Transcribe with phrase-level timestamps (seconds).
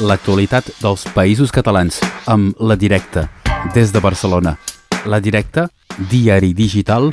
[0.00, 2.00] l'actualitat dels països catalans
[2.30, 3.28] amb La Directa,
[3.74, 4.56] des de Barcelona.
[5.06, 5.68] La Directa,
[6.10, 7.10] diari digital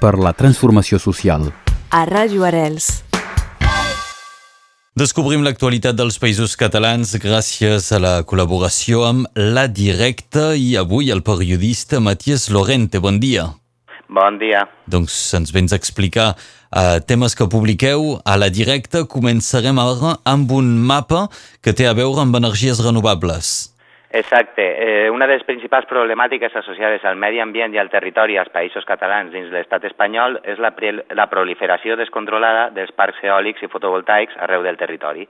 [0.00, 1.48] per la transformació social.
[1.90, 3.02] A Ràdio Arels.
[4.96, 11.20] Descobrim l'actualitat dels països catalans gràcies a la col·laboració amb La Directa i avui el
[11.22, 13.00] periodista Matías Lorente.
[13.00, 13.50] Bon dia.
[14.08, 14.66] Bon dia.
[14.86, 19.02] Doncs ens vens explicar uh, temes que publiqueu a la directa.
[19.10, 21.26] Començarem ara amb un mapa
[21.60, 23.75] que té a veure amb energies renovables.
[24.10, 25.06] Exacte.
[25.06, 28.86] Eh, una de les principals problemàtiques associades al medi ambient i al territori als països
[28.86, 30.70] catalans dins l'estat espanyol és la,
[31.18, 35.26] la proliferació descontrolada dels parcs eòlics i fotovoltaics arreu del territori.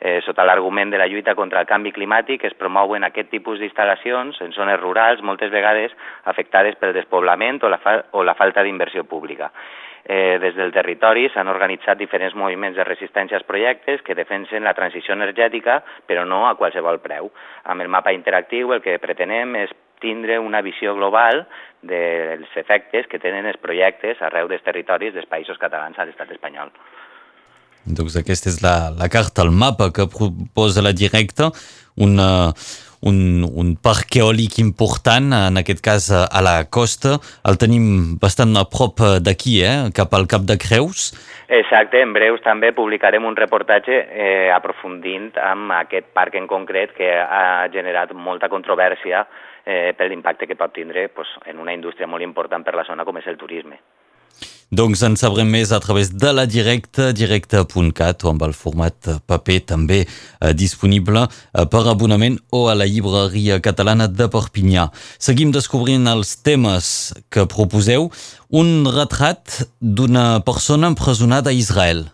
[0.00, 4.38] Eh, sota l'argument de la lluita contra el canvi climàtic es promouen aquest tipus d'instal·lacions
[4.40, 5.92] en zones rurals, moltes vegades
[6.24, 9.50] afectades pel despoblament o la, fa o la falta d'inversió pública.
[10.04, 14.74] Eh, des del territori s'han organitzat diferents moviments de resistència als projectes que defensen la
[14.74, 17.30] transició energètica, però no a qualsevol preu.
[17.64, 21.44] Amb el mapa interactiu el que pretenem és tindre una visió global
[21.82, 26.72] dels efectes que tenen els projectes arreu dels territoris dels països catalans a l'estat espanyol.
[27.84, 31.48] Doncs aquesta és la, la carta, el mapa que proposa la directa,
[31.96, 32.52] una,
[33.06, 37.16] un, un parc eòlic important, en aquest cas a la costa.
[37.48, 39.76] El tenim bastant a prop d'aquí, eh?
[39.96, 41.10] cap al Cap de Creus.
[41.50, 47.08] Exacte, en breus també publicarem un reportatge eh, aprofundint amb aquest parc en concret que
[47.10, 49.24] ha generat molta controvèrsia
[49.64, 53.04] eh, per l'impacte que pot tindre pues, en una indústria molt important per la zona
[53.08, 53.80] com és el turisme.
[54.70, 59.56] Doncs en sabrem més a través de la directa, directa.cat o amb el format paper
[59.72, 64.86] també eh, disponible eh, per abonament o a la llibreria catalana de Perpinyà.
[65.18, 68.12] Seguim descobrint els temes que proposeu.
[68.54, 72.06] Un retrat d'una persona empresonada a Israel.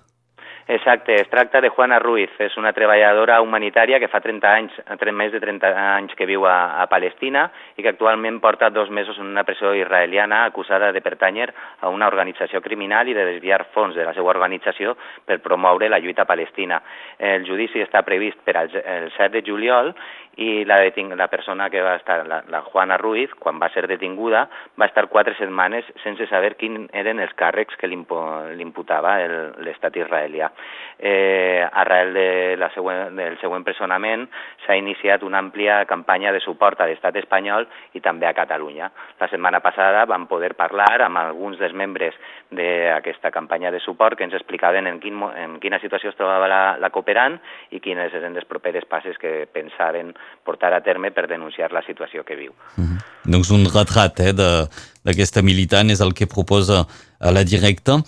[0.68, 4.80] Exacte, es tracta de Juana Ruiz, és una treballadora humanitària que fa 30 anys,
[5.14, 7.44] més de 30 anys que viu a, a Palestina
[7.78, 12.10] i que actualment porta dos mesos en una presó israeliana acusada de pertànyer a una
[12.10, 16.82] organització criminal i de desviar fons de la seva organització per promoure la lluita palestina.
[17.16, 19.94] El judici està previst per al, el 7 de juliol
[20.36, 23.86] i la, deting la persona que va estar, la, la Juana Ruiz, quan va ser
[23.88, 24.44] detinguda,
[24.76, 29.16] va estar quatre setmanes sense saber quins eren els càrrecs que li imputava
[29.64, 30.50] l'estat israelià.
[30.98, 34.22] Eh, arrel de la següent, del següent presonament
[34.64, 38.88] s'ha iniciat una àmplia campanya de suport a l'estat espanyol i també a Catalunya.
[39.20, 42.16] La setmana passada vam poder parlar amb alguns dels membres
[42.48, 46.62] d'aquesta campanya de suport que ens explicaven en, quin, en quina situació es trobava la,
[46.80, 47.36] la cooperant
[47.76, 50.14] i quines eren les properes passes que pensaven
[50.48, 52.54] portar a terme per denunciar la situació que viu.
[52.76, 53.04] Mm -hmm.
[53.26, 56.86] Doncs un retrat eh, d'aquesta militant és el que proposa
[57.20, 58.00] a la directa.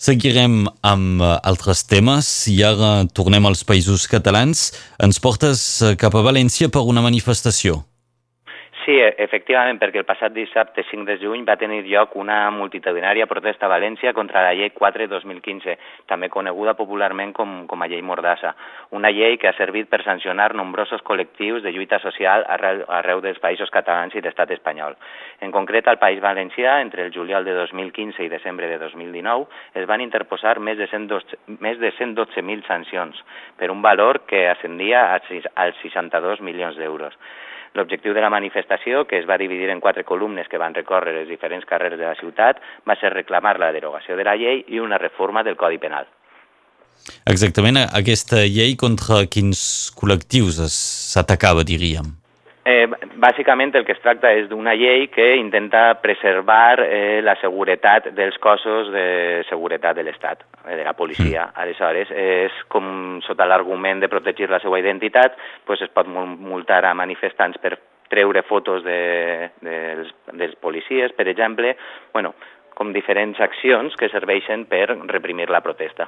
[0.00, 4.70] Seguirem amb uh, altres temes i ara tornem als països catalans.
[4.96, 7.82] Ens portes eh, cap a València per una manifestació.
[8.80, 13.26] Sí, e, efectivament, perquè el passat dissabte 5 de juny va tenir lloc una multitudinària
[13.28, 15.74] protesta a València contra la llei 4-2015,
[16.08, 18.54] també coneguda popularment com, com a llei Mordassa,
[18.96, 23.42] una llei que ha servit per sancionar nombrosos col·lectius de lluita social arreu, arreu dels
[23.42, 24.96] països catalans i l'estat espanyol.
[25.44, 29.44] En concret, al País Valencià, entre el juliol de 2015 i desembre de 2019,
[29.76, 33.20] es van interposar més de 112.000 més de 112 sancions,
[33.58, 37.16] per un valor que ascendia als 62 milions d'euros.
[37.78, 41.28] L'objectiu de la manifestació, que es va dividir en quatre columnes que van recórrer les
[41.30, 42.58] diferents carrers de la ciutat,
[42.88, 46.08] va ser reclamar la derogació de la llei i una reforma del Codi Penal.
[47.30, 49.60] Exactament, aquesta llei contra quins
[49.96, 52.19] col·lectius s'atacava, diríem?
[52.70, 52.86] Eh,
[53.18, 58.36] bàsicament el que es tracta és d'una llei que intenta preservar eh, la seguretat dels
[58.42, 59.06] cossos de
[59.48, 61.48] seguretat de l'Estat, eh, de la policia.
[61.48, 61.62] Mm.
[61.64, 66.94] Aleshores, és com sota l'argument de protegir la seva identitat, pues es pot multar a
[66.94, 67.74] manifestants per
[68.10, 71.74] treure fotos de, de, dels, dels policies, per exemple,
[72.14, 72.34] bueno,
[72.76, 76.06] com diferents accions que serveixen per reprimir la protesta.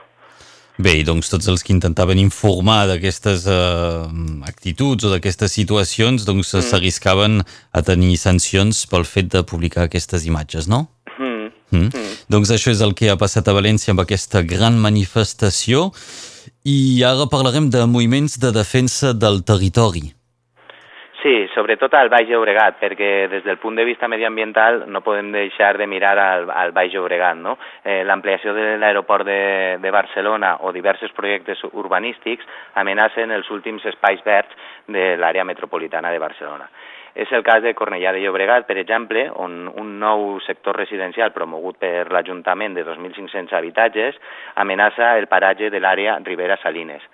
[0.81, 4.09] Bé, doncs tots els que intentaven informar d'aquestes uh,
[4.49, 6.65] actituds o d'aquestes situacions doncs mm.
[6.71, 10.87] s'arriscaven a tenir sancions pel fet de publicar aquestes imatges, no?
[11.19, 11.51] Mm.
[11.73, 11.91] Mm.
[11.93, 12.17] Mm.
[12.33, 15.91] Doncs això és el que ha passat a València amb aquesta gran manifestació
[16.65, 20.15] i ara parlarem de moviments de defensa del territori.
[21.23, 25.77] Sí, sobretot al Baix Llobregat, perquè des del punt de vista mediambiental no podem deixar
[25.79, 27.37] de mirar al, al Baix Llobregat.
[27.39, 27.53] No?
[27.85, 29.43] Eh, L'ampliació de l'aeroport de,
[29.79, 32.49] de Barcelona o diversos projectes urbanístics
[32.83, 34.57] amenacen els últims espais verds
[34.91, 36.67] de l'àrea metropolitana de Barcelona.
[37.15, 41.79] És el cas de Cornellà de Llobregat, per exemple, on un nou sector residencial promogut
[41.79, 44.19] per l'Ajuntament de 2.500 habitatges
[44.65, 47.07] amenaça el paratge de l'àrea Ribera Salines.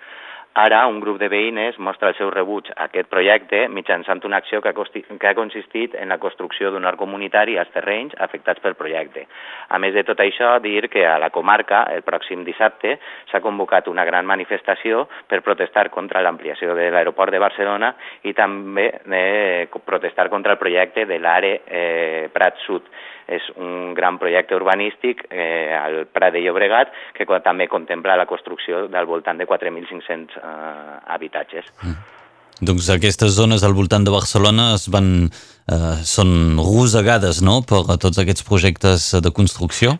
[0.57, 4.61] Ara, un grup de veïnes mostra el seu rebuig a aquest projecte mitjançant una acció
[4.61, 8.73] que ha, que ha consistit en la construcció d'un art comunitari als terrenys afectats pel
[8.73, 9.27] projecte.
[9.69, 12.95] A més de tot això, dir que a la comarca, el pròxim dissabte,
[13.29, 17.93] s'ha convocat una gran manifestació per protestar contra l'ampliació de l'aeroport de Barcelona
[18.23, 22.89] i també eh, protestar contra el projecte de l'ARE eh, Prat Sud
[23.29, 28.87] és un gran projecte urbanístic eh, al Prat de Llobregat que també contempla la construcció
[28.89, 31.69] del voltant de 4.500 eh, habitatges.
[31.83, 31.99] Mm.
[32.59, 35.29] Doncs aquestes zones al voltant de Barcelona es van,
[35.71, 37.61] eh, són rosegades no?
[37.63, 39.95] per a tots aquests projectes de construcció?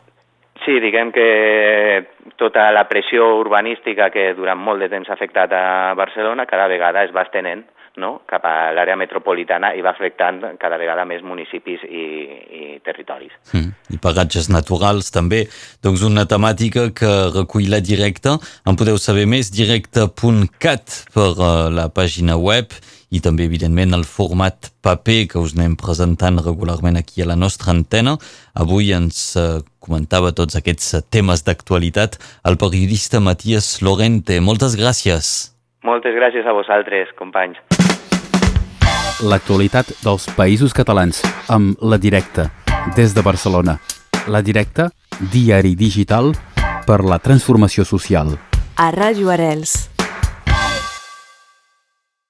[0.70, 2.04] Sí, diguem que
[2.38, 7.02] tota la pressió urbanística que durant molt de temps ha afectat a Barcelona cada vegada
[7.08, 7.64] es va estenent
[7.98, 8.12] no?
[8.30, 12.04] cap a l'àrea metropolitana i va afectant cada vegada més municipis i,
[12.54, 13.34] i territoris.
[13.58, 13.74] Mm.
[13.98, 15.48] I pagatges naturals també.
[15.82, 18.38] Doncs una temàtica que recull la directa.
[18.70, 22.78] En podeu saber més directe.cat per uh, la pàgina web
[23.10, 27.74] i també, evidentment, el format paper que us anem presentant regularment aquí a la nostra
[27.74, 28.16] antena.
[28.54, 34.38] Avui ens uh, comentava tots aquests temes d'actualitat el periodista Matías Lorente.
[34.40, 35.50] Moltes gràcies.
[35.84, 37.58] Moltes gràcies a vosaltres, companys.
[39.26, 42.52] L'actualitat dels països catalans amb La Directa,
[42.96, 43.80] des de Barcelona.
[44.30, 44.92] La Directa,
[45.34, 46.32] diari digital
[46.88, 48.38] per la transformació social.
[48.80, 49.89] A Ràdio Arels.